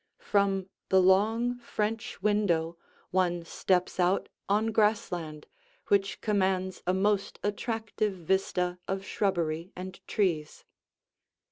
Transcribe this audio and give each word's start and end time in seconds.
From 0.17 0.67
the 0.89 0.99
long 0.99 1.59
French 1.59 2.23
window 2.23 2.75
one 3.11 3.45
steps 3.45 3.99
out 3.99 4.29
on 4.49 4.71
grass 4.71 5.11
land 5.11 5.45
which 5.89 6.21
commands 6.21 6.81
a 6.87 6.93
most 6.95 7.37
attractive 7.43 8.13
vista 8.13 8.79
of 8.87 9.05
shrubbery 9.05 9.71
and 9.75 9.99
trees. 10.07 10.65